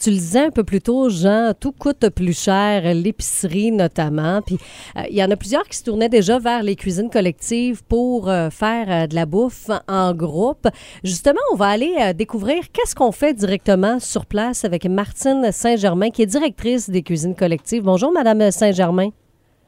Tu 0.00 0.10
le 0.10 0.16
disais 0.16 0.46
un 0.46 0.50
peu 0.50 0.62
plus 0.62 0.80
tôt, 0.80 1.08
Jean, 1.10 1.52
tout 1.58 1.72
coûte 1.72 2.08
plus 2.10 2.38
cher, 2.38 2.94
l'épicerie 2.94 3.72
notamment. 3.72 4.40
Puis 4.42 4.56
euh, 4.96 5.02
il 5.10 5.16
y 5.16 5.24
en 5.24 5.30
a 5.30 5.36
plusieurs 5.36 5.64
qui 5.64 5.76
se 5.76 5.82
tournaient 5.82 6.08
déjà 6.08 6.38
vers 6.38 6.62
les 6.62 6.76
cuisines 6.76 7.10
collectives 7.10 7.82
pour 7.82 8.28
euh, 8.28 8.48
faire 8.48 8.86
euh, 8.88 9.06
de 9.08 9.16
la 9.16 9.26
bouffe 9.26 9.70
en 9.88 10.14
groupe. 10.14 10.68
Justement, 11.02 11.40
on 11.52 11.56
va 11.56 11.66
aller 11.66 12.14
découvrir 12.14 12.70
qu'est-ce 12.72 12.94
qu'on 12.94 13.12
fait 13.12 13.34
directement 13.34 13.98
sur 13.98 14.24
place 14.26 14.64
avec 14.64 14.84
Martine 14.86 15.50
Saint-Germain, 15.50 16.10
qui 16.10 16.22
est 16.22 16.26
directrice 16.26 16.88
des 16.88 17.02
cuisines 17.02 17.34
collectives. 17.34 17.82
Bonjour, 17.82 18.12
Madame 18.12 18.50
Saint-Germain. 18.50 19.10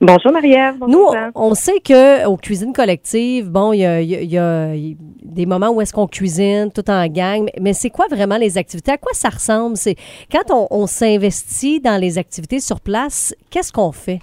Bonjour 0.00 0.32
Marie-Ève. 0.32 0.76
Nous, 0.88 1.04
on 1.34 1.54
sait 1.54 1.78
que 1.80 2.26
aux 2.26 2.38
cuisines 2.38 2.72
collectives, 2.72 3.50
bon, 3.50 3.74
il 3.74 3.80
y 3.80 3.84
a, 3.84 4.00
il 4.00 4.08
y 4.10 4.14
a- 4.16 4.22
il 4.22 4.30
y 4.30 4.38
a 4.38 4.96
des 5.22 5.44
moments 5.44 5.68
où 5.70 5.80
est-ce 5.82 5.92
qu'on 5.92 6.06
cuisine 6.06 6.70
tout 6.74 6.88
en 6.90 7.06
gang, 7.06 7.44
mais- 7.44 7.52
mais 7.60 7.72
c'est 7.74 7.90
quoi 7.90 8.06
vraiment 8.10 8.38
les 8.38 8.56
activités? 8.56 8.92
À 8.92 8.96
quoi 8.96 9.12
ça 9.12 9.28
ressemble? 9.28 9.76
C'est 9.76 9.96
quand 10.32 10.50
on, 10.50 10.66
on 10.70 10.86
s'investit 10.86 11.80
dans 11.80 12.00
les 12.00 12.16
activités 12.16 12.60
sur 12.60 12.80
place, 12.80 13.34
qu'est-ce 13.50 13.72
qu'on 13.72 13.92
fait? 13.92 14.20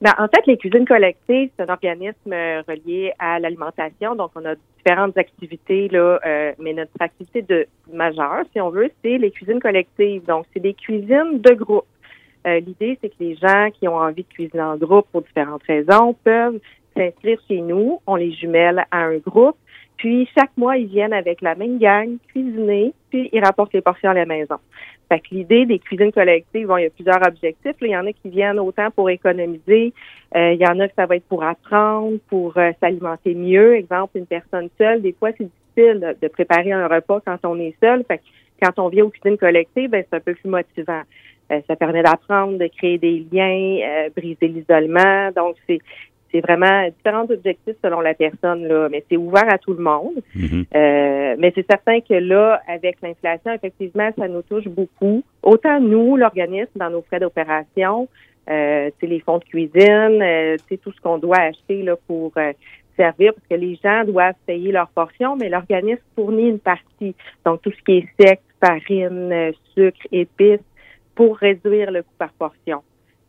Ben, 0.00 0.14
en 0.18 0.26
fait, 0.26 0.44
les 0.48 0.56
cuisines 0.56 0.84
collectives, 0.84 1.50
c'est 1.56 1.62
un 1.62 1.72
organisme 1.72 2.32
euh, 2.32 2.60
relié 2.66 3.12
à 3.20 3.38
l'alimentation. 3.38 4.16
Donc, 4.16 4.32
on 4.34 4.44
a 4.44 4.56
différentes 4.78 5.16
activités, 5.16 5.86
là, 5.90 6.18
euh, 6.26 6.52
mais 6.58 6.72
notre 6.72 6.90
activité 6.98 7.42
de 7.42 7.66
majeure, 7.92 8.42
si 8.52 8.60
on 8.60 8.70
veut, 8.70 8.90
c'est 9.04 9.16
les 9.16 9.30
cuisines 9.30 9.60
collectives. 9.60 10.24
Donc, 10.26 10.46
c'est 10.52 10.58
des 10.60 10.74
cuisines 10.74 11.38
de 11.40 11.54
groupe. 11.54 11.84
Euh, 12.46 12.60
L'idée, 12.60 12.98
c'est 13.00 13.08
que 13.08 13.14
les 13.20 13.36
gens 13.36 13.68
qui 13.72 13.88
ont 13.88 13.96
envie 13.96 14.22
de 14.22 14.28
cuisiner 14.28 14.62
en 14.62 14.76
groupe 14.76 15.06
pour 15.12 15.22
différentes 15.22 15.62
raisons 15.64 16.14
peuvent 16.24 16.58
s'inscrire 16.96 17.38
chez 17.48 17.60
nous. 17.60 18.00
On 18.06 18.16
les 18.16 18.32
jumelle 18.32 18.84
à 18.90 19.04
un 19.04 19.18
groupe. 19.18 19.56
Puis, 19.96 20.28
chaque 20.36 20.50
mois, 20.56 20.76
ils 20.76 20.88
viennent 20.88 21.12
avec 21.12 21.40
la 21.42 21.54
même 21.54 21.78
gang 21.78 22.16
cuisiner, 22.28 22.92
puis 23.10 23.28
ils 23.32 23.44
rapportent 23.44 23.72
les 23.72 23.82
portions 23.82 24.10
à 24.10 24.14
la 24.14 24.26
maison. 24.26 24.56
Fait 25.08 25.20
que 25.20 25.26
l'idée 25.30 25.66
des 25.66 25.78
cuisines 25.78 26.10
collectives, 26.10 26.66
bon, 26.66 26.78
il 26.78 26.84
y 26.84 26.86
a 26.86 26.90
plusieurs 26.90 27.24
objectifs. 27.26 27.76
là. 27.80 27.86
Il 27.86 27.90
y 27.90 27.96
en 27.96 28.06
a 28.06 28.12
qui 28.12 28.30
viennent 28.30 28.58
autant 28.58 28.90
pour 28.90 29.10
économiser, 29.10 29.92
euh, 30.34 30.52
il 30.54 30.60
y 30.60 30.66
en 30.66 30.80
a 30.80 30.88
que 30.88 30.94
ça 30.96 31.06
va 31.06 31.16
être 31.16 31.26
pour 31.26 31.44
apprendre, 31.44 32.16
pour 32.28 32.56
euh, 32.56 32.72
s'alimenter 32.80 33.34
mieux. 33.34 33.74
Exemple, 33.74 34.16
une 34.16 34.26
personne 34.26 34.70
seule, 34.78 35.02
des 35.02 35.12
fois, 35.12 35.30
c'est 35.36 35.44
difficile 35.44 36.16
de, 36.20 36.28
préparer 36.28 36.72
un 36.72 36.88
repas 36.88 37.20
quand 37.24 37.36
on 37.44 37.58
est 37.58 37.76
seul. 37.78 38.04
Fait 38.08 38.18
que 38.18 38.22
quand 38.62 38.82
on 38.82 38.88
vient 38.88 39.04
aux 39.04 39.10
cuisines 39.10 39.36
collectives, 39.36 39.90
ben, 39.90 40.02
c'est 40.08 40.16
un 40.16 40.20
peu 40.20 40.34
plus 40.34 40.48
motivant. 40.48 41.02
Euh, 41.52 41.60
ça 41.68 41.76
permet 41.76 42.02
d'apprendre, 42.02 42.58
de 42.58 42.66
créer 42.66 42.98
des 42.98 43.26
liens, 43.30 43.78
euh, 43.82 44.08
briser 44.16 44.48
l'isolement. 44.48 45.30
Donc, 45.36 45.56
c'est 45.66 45.78
c'est 46.32 46.40
vraiment 46.40 46.88
différents 46.88 47.26
objectifs 47.30 47.76
selon 47.84 48.00
la 48.00 48.14
personne, 48.14 48.66
là, 48.66 48.88
mais 48.90 49.04
c'est 49.08 49.18
ouvert 49.18 49.48
à 49.52 49.58
tout 49.58 49.74
le 49.74 49.82
monde. 49.82 50.22
Mhm. 50.34 50.64
Euh, 50.74 51.36
mais 51.38 51.52
c'est 51.54 51.66
certain 51.70 52.00
que 52.00 52.14
là, 52.14 52.60
avec 52.66 52.96
l'inflation, 53.02 53.52
effectivement, 53.52 54.10
ça 54.18 54.28
nous 54.28 54.42
touche 54.42 54.66
beaucoup. 54.66 55.22
Autant 55.42 55.78
nous, 55.78 56.16
l'organisme, 56.16 56.70
dans 56.76 56.90
nos 56.90 57.02
frais 57.02 57.20
d'opération, 57.20 58.08
euh, 58.50 58.90
c'est 58.98 59.06
les 59.06 59.20
fonds 59.20 59.38
de 59.38 59.44
cuisine, 59.44 60.22
euh, 60.22 60.56
c'est 60.68 60.80
tout 60.80 60.90
ce 60.92 61.00
qu'on 61.00 61.18
doit 61.18 61.38
acheter 61.38 61.82
là 61.82 61.94
pour 62.06 62.32
euh, 62.38 62.52
servir, 62.96 63.34
parce 63.34 63.46
que 63.48 63.54
les 63.54 63.78
gens 63.82 64.04
doivent 64.04 64.34
payer 64.46 64.72
leur 64.72 64.88
portion, 64.88 65.36
mais 65.36 65.48
l'organisme 65.48 66.02
fournit 66.16 66.48
une 66.48 66.58
partie. 66.58 67.14
Donc 67.46 67.62
tout 67.62 67.70
ce 67.70 67.82
qui 67.84 67.98
est 67.98 68.08
sec, 68.18 68.40
farine, 68.64 69.32
euh, 69.32 69.52
sucre, 69.74 70.06
épices, 70.10 70.60
pour 71.14 71.36
réduire 71.36 71.90
le 71.90 72.02
coût 72.02 72.14
par 72.18 72.32
portion. 72.32 72.82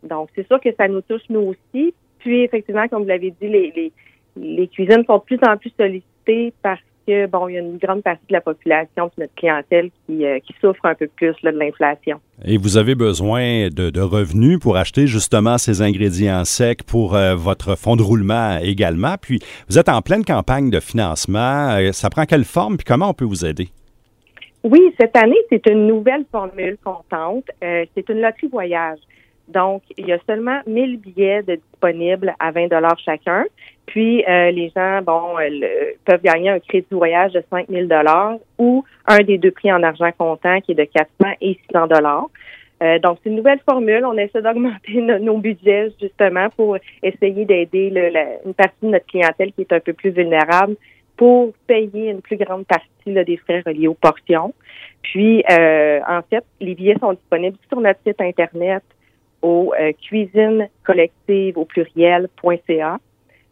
Donc 0.04 0.30
c'est 0.36 0.48
sûr 0.48 0.60
que 0.60 0.70
ça 0.76 0.88
nous 0.88 1.02
touche 1.02 1.24
nous 1.30 1.54
aussi. 1.54 1.94
Puis 2.20 2.44
effectivement, 2.44 2.88
comme 2.88 3.04
vous 3.04 3.10
l'avez 3.10 3.32
dit, 3.32 3.48
les, 3.48 3.92
les, 4.36 4.68
cuisines 4.68 5.04
sont 5.06 5.18
de 5.18 5.24
plus 5.24 5.40
en 5.48 5.58
plus 5.58 5.72
sollicitées 5.78 6.54
parce 6.62 6.80
que 7.06 7.28
bon, 7.28 7.50
il 7.50 7.56
y 7.56 7.58
a 7.58 7.60
une 7.60 7.78
grande 7.78 8.02
partie 8.02 8.26
de 8.30 8.34
la 8.34 8.42
population, 8.42 9.08
de 9.18 9.24
notre 9.24 9.36
clientèle 9.36 9.92
qui, 10.06 10.26
euh, 10.26 10.40
qui 10.40 10.54
souffre 10.62 10.86
un 10.86 10.96
peu 10.96 11.08
plus 11.08 11.36
de 11.44 11.50
l'inflation. 11.50 12.22
Et 12.46 12.58
vous 12.58 12.78
avez 12.78 12.96
besoin 12.96 13.68
de, 13.68 13.90
de 13.90 14.02
revenus 14.02 14.58
pour 14.60 14.78
acheter 14.78 15.06
justement 15.06 15.58
ces 15.58 15.82
ingrédients 15.82 16.46
secs 16.46 16.84
pour 16.84 17.16
euh, 17.16 17.36
votre 17.36 17.78
fonds 17.78 17.98
de 17.98 18.04
roulement 18.04 18.58
également. 18.62 19.16
Puis 19.22 19.40
vous 19.70 19.78
êtes 19.78 19.90
en 19.90 20.02
pleine 20.02 20.24
campagne 20.24 20.70
de 20.70 20.80
financement. 20.80 21.72
Euh, 21.72 21.92
ça 21.92 22.10
prend 22.10 22.24
quelle 22.26 22.46
forme 22.46 22.78
puis 22.78 22.86
comment 22.86 23.10
on 23.10 23.14
peut 23.14 23.26
vous 23.26 23.46
aider? 23.46 23.68
Oui, 24.64 24.94
cette 24.98 25.16
année, 25.18 25.38
c'est 25.50 25.66
une 25.68 25.88
nouvelle 25.88 26.24
formule 26.32 26.78
qu'on 26.84 27.02
tente. 27.10 27.46
Euh, 27.64 27.86
c'est 27.94 28.08
une 28.10 28.22
loterie 28.22 28.48
voyage. 28.48 29.00
Donc, 29.50 29.84
il 29.98 30.08
y 30.08 30.14
a 30.14 30.20
seulement 30.26 30.62
1000 30.66 30.98
billets 31.00 31.44
de 31.44 31.56
disponibles 31.56 32.34
à 32.40 32.52
20 32.52 32.68
dollars 32.68 32.98
chacun. 33.04 33.44
Puis, 33.86 34.24
euh, 34.26 34.52
les 34.52 34.72
gens, 34.74 35.02
bon, 35.02 35.38
euh, 35.38 35.92
peuvent 36.06 36.22
gagner 36.22 36.50
un 36.50 36.60
crédit 36.60 36.88
voyage 36.92 37.34
de 37.34 37.44
5000 37.50 37.90
dollars 37.90 38.38
ou 38.58 38.86
un 39.06 39.18
des 39.18 39.38
deux 39.38 39.52
prix 39.52 39.72
en 39.74 39.84
argent 39.84 40.10
comptant 40.18 40.62
qui 40.62 40.72
est 40.72 40.76
de 40.76 40.86
400 40.86 41.10
et 41.42 41.60
600 41.68 41.88
dollars. 41.88 42.28
Euh, 42.82 43.00
donc, 43.00 43.18
c'est 43.22 43.30
une 43.30 43.36
nouvelle 43.36 43.60
formule. 43.70 44.06
On 44.06 44.18
essaie 44.18 44.42
d'augmenter 44.42 44.94
no- 45.02 45.20
nos 45.20 45.38
budgets 45.40 45.90
justement 46.02 46.48
pour 46.56 46.78
essayer 47.02 47.44
d'aider 47.44 47.92
une 48.46 48.54
partie 48.54 48.78
de 48.82 48.88
notre 48.92 49.06
clientèle 49.08 49.52
qui 49.52 49.62
est 49.62 49.74
un 49.74 49.82
peu 49.82 49.92
plus 49.92 50.12
vulnérable 50.12 50.78
pour 51.24 51.54
payer 51.68 52.10
une 52.10 52.22
plus 52.22 52.36
grande 52.36 52.66
partie 52.66 52.86
là, 53.06 53.24
des 53.24 53.38
frais 53.38 53.64
reliés 53.66 53.88
aux 53.88 53.94
portions. 53.94 54.54
Puis, 55.04 55.42
euh, 55.50 56.02
en 56.06 56.22
fait, 56.30 56.44
les 56.60 56.76
billets 56.76 56.98
sont 57.00 57.14
disponibles 57.14 57.56
sur 57.70 57.80
notre 57.80 58.02
site 58.06 58.20
Internet 58.20 58.84
au 59.42 59.74
euh, 59.80 59.94
cuisine 60.02 60.68
collective 60.86 61.58
au 61.58 61.64
pluriel.ca. 61.64 63.00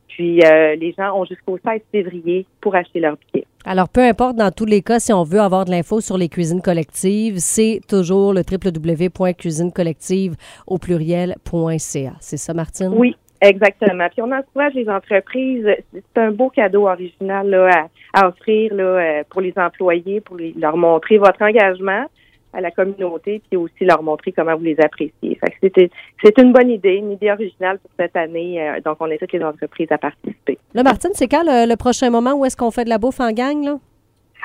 Puis, 0.09 0.41
euh, 0.41 0.75
les 0.75 0.93
gens 0.97 1.17
ont 1.17 1.23
jusqu'au 1.23 1.57
16 1.65 1.79
février 1.93 2.45
pour 2.59 2.75
acheter 2.75 2.99
leurs 2.99 3.15
billets. 3.15 3.47
Alors, 3.63 3.87
peu 3.87 4.01
importe 4.01 4.35
dans 4.35 4.51
tous 4.51 4.65
les 4.65 4.81
cas, 4.81 4.99
si 4.99 5.13
on 5.13 5.23
veut 5.23 5.39
avoir 5.39 5.63
de 5.63 5.71
l'info 5.71 6.01
sur 6.01 6.17
les 6.17 6.27
cuisines 6.27 6.61
collectives, 6.61 7.37
c'est 7.37 7.79
toujours 7.87 8.33
le 8.33 8.41
www.cuisinecollective 8.41 10.35
au 10.67 10.77
pluriel.ca. 10.77 12.13
C'est 12.19 12.37
ça, 12.37 12.53
Martine? 12.53 12.91
Oui, 12.93 13.15
exactement. 13.41 14.07
Puis, 14.09 14.22
on 14.22 14.31
encourage 14.31 14.74
les 14.74 14.88
entreprises. 14.90 15.68
C'est 15.94 16.22
un 16.22 16.31
beau 16.31 16.50
cadeau 16.50 16.88
original 16.88 17.50
là, 17.50 17.69
à, 18.13 18.22
à 18.22 18.28
offrir 18.29 18.74
là, 18.74 18.84
euh, 18.84 19.24
pour 19.29 19.41
les 19.41 19.53
employés, 19.57 20.22
pour 20.22 20.38
les- 20.38 20.53
leur 20.57 20.78
montrer 20.78 21.18
votre 21.18 21.41
engagement 21.41 22.06
à 22.53 22.59
la 22.59 22.69
communauté, 22.69 23.41
puis 23.50 23.56
aussi 23.56 23.85
leur 23.85 24.03
montrer 24.03 24.34
comment 24.34 24.56
vous 24.57 24.63
les 24.66 24.78
appréciez. 24.81 25.40
C'est 25.62 26.38
une 26.38 26.52
bonne 26.52 26.69
idée, 26.69 26.96
une 26.96 27.13
idée 27.13 27.31
originale 27.31 27.79
pour 27.79 27.90
cette 27.97 28.16
année. 28.18 28.62
euh, 28.62 28.81
donc, 28.84 28.97
on 29.00 29.06
invite 29.06 29.31
les 29.31 29.41
entreprises 29.44 29.88
à 29.91 29.97
participer. 29.97 30.58
Là, 30.73 30.84
Martine, 30.84 31.12
c'est 31.13 31.29
quand 31.29 31.44
le, 31.46 31.66
le 31.69 31.75
prochain 31.78 32.09
moment 32.09 32.34
où 32.34 32.44
est-ce 32.46 32.58
qu'on 32.58 32.72
fait 32.72 32.84
de 32.84 32.90
la 32.90 32.97
bouffe 32.97 33.22
en 33.22 33.31
gang, 33.31 33.63
là? 33.63 33.78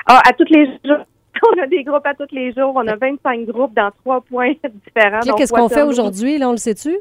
Ah, 0.07 0.21
à 0.25 0.31
tous 0.31 0.45
les 0.49 0.65
jours. 0.85 1.05
On 1.57 1.61
a 1.61 1.67
des 1.67 1.83
groupes 1.83 2.05
à 2.05 2.13
tous 2.13 2.33
les 2.33 2.53
jours. 2.53 2.73
On 2.75 2.87
a 2.87 2.95
25 2.95 3.45
groupes 3.45 3.73
dans 3.73 3.91
trois 4.03 4.21
points 4.21 4.53
différents. 4.85 5.35
Qu'est-ce 5.35 5.53
qu'on 5.53 5.69
fait 5.69 5.83
aujourd'hui, 5.83 6.37
là, 6.37 6.49
on 6.49 6.51
le 6.51 6.57
sait-tu? 6.57 6.97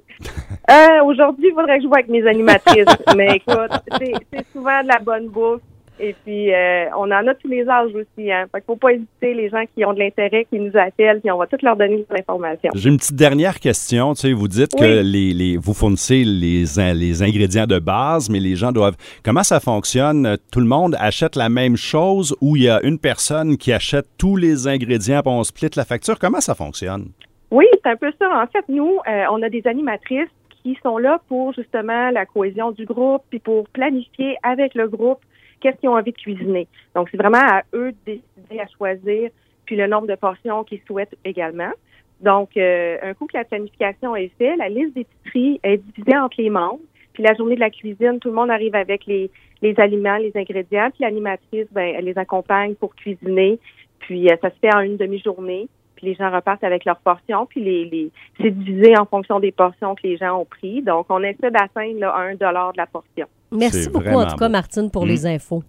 Euh, 0.70 1.04
aujourd'hui, 1.04 1.48
il 1.48 1.54
faudrait 1.54 1.76
que 1.78 1.82
je 1.84 1.88
vois 1.88 1.98
avec 1.98 2.08
mes 2.08 2.26
animatrices. 2.26 2.84
Mais 3.16 3.36
écoute, 3.36 3.70
c'est 3.98 4.12
c'est 4.32 4.46
souvent 4.52 4.82
de 4.82 4.88
la 4.88 4.98
bonne 4.98 5.28
bouffe. 5.28 5.60
Et 5.98 6.14
puis, 6.24 6.52
euh, 6.52 6.86
on 6.96 7.10
en 7.10 7.26
a 7.26 7.34
tous 7.34 7.48
les 7.48 7.66
âges 7.68 7.94
aussi. 7.94 8.30
Hein. 8.30 8.44
Fait 8.52 8.58
qu'il 8.60 8.66
faut 8.66 8.76
pas 8.76 8.92
hésiter, 8.92 9.32
les 9.34 9.48
gens 9.48 9.62
qui 9.74 9.84
ont 9.84 9.94
de 9.94 9.98
l'intérêt, 9.98 10.46
qui 10.50 10.58
nous 10.58 10.70
appellent, 10.74 11.20
puis 11.20 11.30
on 11.30 11.38
va 11.38 11.46
toutes 11.46 11.62
leur 11.62 11.76
donner 11.76 12.04
l'information. 12.10 12.70
J'ai 12.74 12.90
une 12.90 12.98
petite 12.98 13.16
dernière 13.16 13.58
question. 13.60 14.12
Tu 14.14 14.20
sais, 14.20 14.32
vous 14.32 14.48
dites 14.48 14.72
Oui. 14.74 14.80
que 14.80 15.00
les, 15.02 15.32
les- 15.32 15.56
vous 15.56 15.72
fournissez 15.72 16.22
les, 16.24 16.64
les 16.94 17.22
ingrédients 17.22 17.66
de 17.66 17.78
base, 17.78 18.28
mais 18.28 18.40
les 18.40 18.56
gens 18.56 18.72
doivent. 18.72 18.96
Comment 19.24 19.42
ça 19.42 19.58
fonctionne? 19.58 20.36
Tout 20.52 20.60
le 20.60 20.66
monde 20.66 20.96
achète 20.98 21.34
la 21.36 21.48
même 21.48 21.76
chose 21.76 22.36
ou 22.42 22.56
il 22.56 22.64
y 22.64 22.68
a 22.68 22.80
une 22.84 22.98
personne 22.98 23.56
qui 23.56 23.72
achète 23.72 24.06
tous 24.18 24.36
les 24.36 24.68
ingrédients 24.68 25.22
puis 25.22 25.32
on 25.32 25.44
split 25.44 25.70
la 25.76 25.84
facture? 25.84 26.18
Comment 26.18 26.40
ça 26.40 26.54
fonctionne? 26.54 27.06
Oui, 27.50 27.64
c'est 27.82 27.90
un 27.90 27.96
peu 27.96 28.12
ça. 28.18 28.26
En 28.42 28.46
fait, 28.48 28.64
nous, 28.68 28.98
euh, 29.08 29.22
on 29.30 29.42
a 29.42 29.48
des 29.48 29.62
animatrices 29.66 30.28
qui 30.62 30.76
sont 30.82 30.98
là 30.98 31.20
pour 31.28 31.52
justement 31.54 32.10
la 32.10 32.26
cohésion 32.26 32.72
du 32.72 32.84
groupe, 32.84 33.22
puis 33.30 33.38
pour 33.38 33.68
planifier 33.68 34.36
avec 34.42 34.74
le 34.74 34.88
groupe 34.88 35.20
qu'est-ce 35.60 35.76
qu'ils 35.78 35.88
ont 35.88 35.96
envie 35.96 36.12
de 36.12 36.16
cuisiner. 36.16 36.66
Donc, 36.94 37.08
c'est 37.10 37.16
vraiment 37.16 37.42
à 37.42 37.62
eux 37.74 37.92
de 37.92 37.96
décider 38.06 38.60
à 38.60 38.66
choisir, 38.76 39.30
puis 39.64 39.76
le 39.76 39.86
nombre 39.86 40.06
de 40.06 40.14
portions 40.14 40.64
qu'ils 40.64 40.80
souhaitent 40.86 41.16
également. 41.24 41.72
Donc, 42.20 42.56
euh, 42.56 42.96
un 43.02 43.14
coup 43.14 43.26
que 43.26 43.36
la 43.36 43.44
planification 43.44 44.16
est 44.16 44.30
faite, 44.38 44.56
la 44.56 44.68
liste 44.68 44.94
d'épicerie 44.94 45.60
est 45.62 45.78
divisée 45.78 46.16
entre 46.16 46.40
les 46.40 46.50
membres. 46.50 46.80
Puis 47.12 47.22
la 47.22 47.34
journée 47.34 47.54
de 47.54 47.60
la 47.60 47.70
cuisine, 47.70 48.18
tout 48.20 48.28
le 48.28 48.34
monde 48.34 48.50
arrive 48.50 48.74
avec 48.74 49.06
les, 49.06 49.30
les 49.62 49.78
aliments, 49.78 50.16
les 50.16 50.32
ingrédients. 50.34 50.90
Puis 50.90 51.02
l'animatrice, 51.02 51.66
ben, 51.72 51.94
elle 51.96 52.04
les 52.04 52.18
accompagne 52.18 52.74
pour 52.74 52.94
cuisiner. 52.94 53.58
Puis 54.00 54.30
euh, 54.30 54.36
ça 54.42 54.50
se 54.50 54.56
fait 54.60 54.74
en 54.74 54.80
une 54.80 54.96
demi-journée. 54.96 55.68
Puis 55.96 56.06
les 56.06 56.14
gens 56.14 56.30
repartent 56.30 56.64
avec 56.64 56.84
leurs 56.84 56.98
portions. 56.98 57.46
Puis 57.46 57.62
les, 57.62 57.84
les 57.86 58.10
c'est 58.40 58.50
divisé 58.50 58.96
en 58.96 59.06
fonction 59.06 59.40
des 59.40 59.52
portions 59.52 59.94
que 59.94 60.06
les 60.06 60.16
gens 60.16 60.38
ont 60.40 60.44
pris. 60.44 60.82
Donc, 60.82 61.06
on 61.08 61.22
essaie 61.22 61.50
d'atteindre 61.50 61.98
là, 61.98 62.14
un 62.16 62.34
dollar 62.34 62.72
de 62.72 62.78
la 62.78 62.86
portion. 62.86 63.26
Merci 63.50 63.88
beaucoup, 63.88 64.08
en 64.08 64.26
tout 64.26 64.36
cas. 64.36 64.48
Martine, 64.48 64.90
pour 64.90 65.06
les 65.06 65.26
infos. 65.26 65.62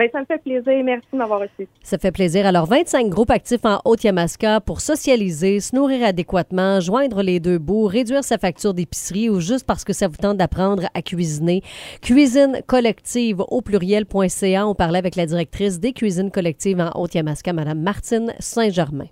Ben, 0.00 0.08
ça 0.12 0.20
me 0.20 0.24
fait 0.24 0.38
plaisir. 0.38 0.82
Merci 0.82 1.08
de 1.12 1.18
m'avoir 1.18 1.40
reçu. 1.40 1.68
Ça 1.82 1.98
fait 1.98 2.10
plaisir. 2.10 2.46
Alors, 2.46 2.64
25 2.64 3.08
groupes 3.08 3.30
actifs 3.30 3.64
en 3.64 3.82
Haute-Yamaska 3.84 4.60
pour 4.60 4.80
socialiser, 4.80 5.60
se 5.60 5.76
nourrir 5.76 6.06
adéquatement, 6.06 6.80
joindre 6.80 7.22
les 7.22 7.38
deux 7.38 7.58
bouts, 7.58 7.84
réduire 7.84 8.24
sa 8.24 8.38
facture 8.38 8.72
d'épicerie 8.72 9.28
ou 9.28 9.40
juste 9.40 9.66
parce 9.66 9.84
que 9.84 9.92
ça 9.92 10.08
vous 10.08 10.16
tente 10.16 10.38
d'apprendre 10.38 10.84
à 10.94 11.02
cuisiner. 11.02 11.62
Cuisine 12.00 12.62
collective 12.66 13.40
au 13.40 13.60
pluriel.ca. 13.60 14.66
On 14.66 14.74
parlait 14.74 14.98
avec 14.98 15.16
la 15.16 15.26
directrice 15.26 15.80
des 15.80 15.92
cuisines 15.92 16.30
collectives 16.30 16.80
en 16.80 16.98
Haute-Yamaska, 16.98 17.52
Mme 17.52 17.82
Martine 17.82 18.32
Saint-Germain. 18.38 19.08